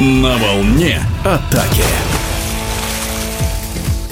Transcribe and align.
На 0.00 0.38
волне 0.38 0.98
атаки. 1.24 1.84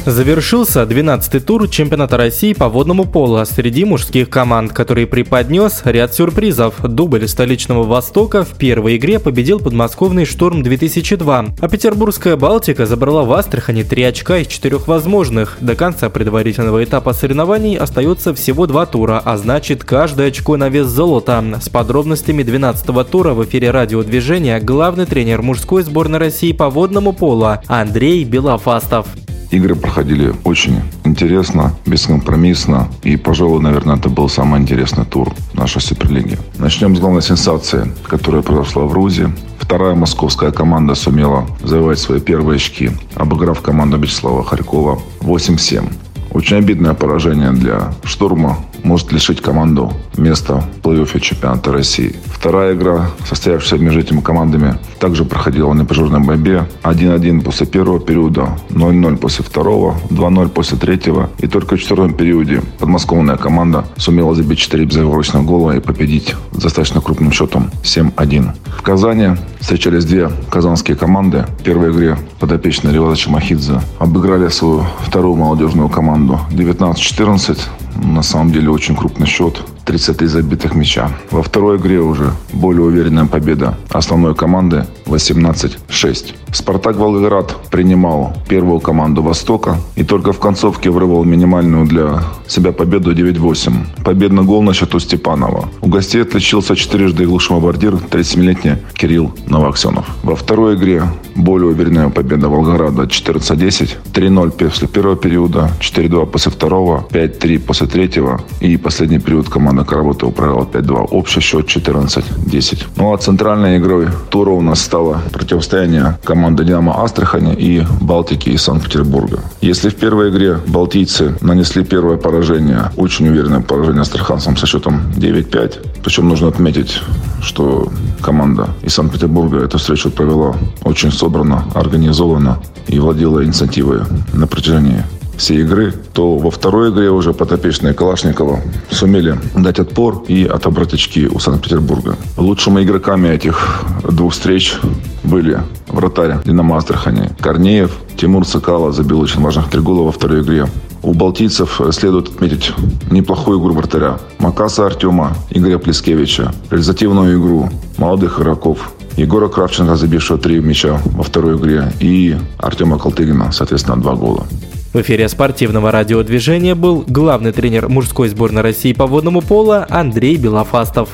Завершился 0.08 0.84
12-й 0.84 1.38
тур 1.40 1.68
чемпионата 1.68 2.16
России 2.16 2.54
по 2.54 2.71
водному 2.71 3.04
полу 3.04 3.44
среди 3.44 3.84
мужских 3.84 4.30
команд, 4.30 4.72
который 4.72 5.06
преподнес 5.06 5.83
ряд 5.84 6.15
сюрпризов. 6.15 6.80
Дубль 6.80 7.28
столичного 7.28 7.83
Востока 7.83 8.42
в 8.42 8.56
первой 8.56 8.97
игре 8.97 9.19
победил 9.19 9.60
подмосковный 9.60 10.24
«Шторм-2002», 10.24 11.51
а 11.60 11.69
петербургская 11.69 12.37
«Балтика» 12.37 12.87
забрала 12.87 13.24
в 13.24 13.33
Астрахани 13.34 13.83
три 13.83 14.02
очка 14.02 14.38
из 14.38 14.47
четырех 14.47 14.88
возможных. 14.88 15.58
До 15.60 15.76
конца 15.76 16.09
предварительного 16.09 16.83
этапа 16.83 17.12
соревнований 17.12 17.77
остается 17.77 18.33
всего 18.33 18.66
два 18.66 18.87
тура, 18.87 19.20
а 19.23 19.37
значит 19.37 19.84
каждое 19.84 20.29
очко 20.29 20.56
на 20.56 20.70
вес 20.70 20.87
золота. 20.87 21.45
С 21.61 21.69
подробностями 21.69 22.43
12-го 22.43 23.05
тура 23.05 23.34
в 23.34 23.45
эфире 23.45 23.73
радиодвижения 23.73 24.59
главный 24.59 25.05
тренер 25.05 25.43
мужской 25.43 25.83
сборной 25.83 26.19
России 26.19 26.52
по 26.52 26.70
водному 26.70 27.12
полу 27.12 27.59
Андрей 27.66 28.25
Белофастов. 28.25 29.06
Игры 29.51 29.75
проходили 29.75 30.34
очень 30.45 30.83
интересно, 31.05 31.75
бескомпромиссно. 31.87 32.88
И, 33.02 33.16
пожалуй, 33.16 33.62
наверное, 33.62 33.97
это 33.97 34.11
был 34.11 34.29
самый 34.29 34.61
интересный 34.61 35.07
тур 35.07 35.33
нашей 35.55 35.80
Суперлиги. 35.80 36.38
Начнем 36.59 36.95
с 36.95 37.01
главной 37.01 37.23
сенсации, 37.23 37.91
которая 38.07 38.43
произошла 38.43 38.84
в 38.84 38.93
Рузе. 38.93 39.30
Вторая 39.59 39.95
московская 39.95 40.51
команда 40.51 40.95
сумела 40.95 41.47
завоевать 41.62 41.98
свои 41.98 42.21
первые 42.21 42.57
очки, 42.57 42.91
обыграв 43.15 43.62
команду 43.62 43.98
Вячеслава 43.98 44.45
Харькова 44.45 44.98
8-7. 45.21 45.91
Очень 46.30 46.59
обидное 46.59 46.93
поражение 46.93 47.52
для 47.52 47.95
«Штурма», 48.05 48.59
может 48.82 49.12
лишить 49.12 49.41
команду 49.41 49.92
места 50.16 50.64
в 50.82 50.87
плей-оффе 50.87 51.20
чемпионата 51.20 51.73
России. 51.73 52.16
Вторая 52.27 52.74
игра, 52.74 53.10
состоявшаяся 53.26 53.82
между 53.82 54.01
этими 54.01 54.20
командами, 54.20 54.79
также 54.98 55.24
проходила 55.24 55.73
на 55.73 55.85
пожарной 55.85 56.20
борьбе. 56.20 56.66
1-1 56.82 57.43
после 57.43 57.66
первого 57.66 58.01
периода, 58.01 58.59
0-0 58.70 59.16
после 59.16 59.45
второго, 59.45 59.96
2-0 60.10 60.48
после 60.48 60.79
третьего. 60.79 61.30
И 61.38 61.46
только 61.46 61.76
в 61.76 61.80
четвертом 61.80 62.15
периоде 62.15 62.62
подмосковная 62.79 63.37
команда 63.37 63.85
сумела 63.96 64.34
забить 64.34 64.58
4 64.58 64.84
безоговорочных 64.84 65.44
гола 65.44 65.76
и 65.76 65.80
победить 65.80 66.34
достаточно 66.52 67.00
крупным 67.00 67.32
счетом 67.32 67.70
7-1. 67.82 68.50
В 68.76 68.82
Казани 68.82 69.30
встречались 69.60 70.04
две 70.04 70.30
казанские 70.50 70.96
команды. 70.96 71.46
В 71.58 71.62
первой 71.62 71.90
игре 71.90 72.18
подопечные 72.38 72.94
Реваза 72.94 73.16
Чамахидзе 73.16 73.80
обыграли 73.98 74.48
свою 74.48 74.84
вторую 75.00 75.36
молодежную 75.36 75.88
команду 75.88 76.40
19-14 76.50 77.58
на 77.98 78.22
самом 78.22 78.52
деле 78.52 78.70
очень 78.70 78.96
крупный 78.96 79.27
счет. 79.27 79.62
33 79.89 80.28
забитых 80.28 80.75
мяча. 80.75 81.11
Во 81.31 81.42
второй 81.42 81.78
игре 81.78 81.98
уже 81.98 82.33
более 82.53 82.83
уверенная 82.83 83.25
победа 83.25 83.78
основной 83.89 84.34
команды 84.34 84.84
18-6. 85.06 86.34
«Спартак 86.53 86.97
Волгоград» 86.97 87.56
принимал 87.70 88.34
первую 88.48 88.81
команду 88.81 89.22
«Востока» 89.22 89.77
и 89.97 90.05
только 90.05 90.33
в 90.33 90.39
концовке 90.39 90.91
вырвал 90.91 91.25
минимальную 91.25 91.86
для 91.86 92.22
себя 92.47 92.72
победу 92.72 93.14
9-8. 93.14 94.03
Победный 94.05 94.42
гол 94.42 94.62
на 94.62 94.75
счету 94.75 94.98
Степанова. 94.98 95.69
У 95.81 95.89
гостей 95.89 96.22
отличился 96.22 96.77
четырежды 96.77 97.27
глуший 97.27 97.55
бомбардир 97.55 97.94
37-летний 97.94 98.77
Кирилл 98.94 99.33
Новоксенов. 99.47 100.06
Во 100.22 100.36
второй 100.36 100.77
игре 100.77 101.03
более 101.34 101.69
уверенная 101.69 102.09
победа 102.09 102.48
Волгограда 102.48 103.03
14-10, 103.05 103.97
3-0 104.12 104.50
после 104.50 104.89
первого 104.89 105.16
периода, 105.16 105.70
4-2 105.81 106.27
после 106.27 106.53
второго, 106.53 107.06
5-3 107.11 107.59
после 107.59 107.86
третьего 107.86 108.41
и 108.61 108.77
последний 108.77 109.19
период 109.19 109.48
команда 109.78 109.84
Каработова 109.84 110.30
провела 110.30 110.62
5-2. 110.62 111.08
Общий 111.10 111.40
счет 111.40 111.66
14-10. 111.66 112.84
Ну 112.96 113.12
а 113.12 113.18
центральной 113.18 113.78
игрой 113.78 114.08
тура 114.30 114.50
у 114.50 114.60
нас 114.60 114.80
стало 114.80 115.20
противостояние 115.32 116.18
команды 116.24 116.64
Динамо 116.64 117.03
Астрахани 117.03 117.54
и 117.54 117.86
Балтики 118.00 118.50
из 118.50 118.62
Санкт-Петербурга. 118.62 119.41
Если 119.60 119.91
в 119.91 119.94
первой 119.94 120.30
игре 120.30 120.58
балтийцы 120.66 121.34
нанесли 121.41 121.84
первое 121.84 122.16
поражение, 122.16 122.91
очень 122.97 123.28
уверенное 123.28 123.60
поражение 123.60 124.03
астраханцам 124.03 124.56
со 124.56 124.66
счетом 124.66 125.12
9-5, 125.16 126.03
причем 126.03 126.28
нужно 126.28 126.48
отметить, 126.48 127.00
что 127.42 127.88
команда 128.20 128.69
из 128.82 128.94
Санкт-Петербурга 128.94 129.58
эту 129.58 129.78
встречу 129.78 130.10
провела 130.10 130.56
очень 130.84 131.12
собрано, 131.12 131.64
организовано 131.74 132.58
и 132.88 132.98
владела 132.98 133.44
инициативой 133.44 134.00
на 134.32 134.47
протяжении 134.47 135.04
всей 135.38 135.60
игры, 135.60 135.94
то 136.12 136.37
во 136.37 136.50
второй 136.50 136.91
игре 136.91 137.10
уже 137.10 137.32
подопечные 137.32 137.94
Калашникова 137.94 138.60
сумели 138.91 139.38
дать 139.54 139.78
отпор 139.78 140.25
и 140.28 140.44
отобрать 140.44 140.93
очки 140.93 141.28
у 141.28 141.38
Санкт-Петербурга. 141.38 142.16
Лучшими 142.37 142.82
игроками 142.82 143.28
этих 143.28 143.84
двух 144.03 144.32
встреч 144.32 144.77
были 145.22 145.60
вратарь 145.87 146.38
Динамо 146.44 146.77
Астрахани 146.77 147.31
Корнеев, 147.41 147.93
Тимур 148.16 148.44
Цикало 148.44 148.93
забил 148.93 149.21
очень 149.21 149.41
важных 149.41 149.71
три 149.71 149.81
гола 149.81 150.03
во 150.03 150.12
второй 150.12 150.43
игре. 150.43 150.66
У 151.03 151.15
балтийцев 151.15 151.81
следует 151.93 152.28
отметить 152.28 152.72
неплохую 153.10 153.60
игру 153.60 153.72
вратаря 153.72 154.19
Макаса 154.41 154.84
Артема, 154.87 155.37
Игоря 155.50 155.78
Плескевича, 155.78 156.53
результативную 156.71 157.38
игру 157.38 157.71
молодых 157.97 158.41
игроков 158.41 158.93
Егора 159.16 159.48
Кравченко, 159.48 159.97
забившего 159.97 160.38
три 160.38 160.60
мяча 160.60 161.00
во 161.04 161.25
второй 161.25 161.56
игре, 161.56 161.93
и 161.98 162.37
Артема 162.59 162.98
Колтыгина, 162.98 163.50
соответственно, 163.50 164.00
два 164.00 164.15
гола. 164.15 164.47
В 164.93 165.00
эфире 165.03 165.28
спортивного 165.28 165.93
радиодвижения 165.93 166.75
был 166.75 167.04
главный 167.06 167.53
тренер 167.53 167.88
мужской 167.91 168.28
сборной 168.28 168.62
России 168.62 168.94
по 168.94 169.06
водному 169.06 169.43
полу 169.43 169.84
Андрей 169.88 170.37
Белофастов. 170.37 171.10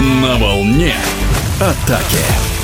На 0.00 0.36
волне 0.38 0.92
атаки. 1.60 2.55